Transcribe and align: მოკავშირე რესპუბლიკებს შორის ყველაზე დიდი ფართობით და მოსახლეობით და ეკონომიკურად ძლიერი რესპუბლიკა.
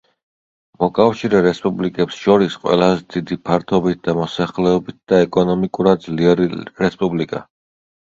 მოკავშირე 0.83 1.41
რესპუბლიკებს 1.45 2.15
შორის 2.21 2.55
ყველაზე 2.63 3.05
დიდი 3.15 3.37
ფართობით 3.49 4.01
და 4.07 4.15
მოსახლეობით 4.21 4.97
და 5.13 5.19
ეკონომიკურად 5.27 6.03
ძლიერი 6.07 6.49
რესპუბლიკა. 6.87 7.43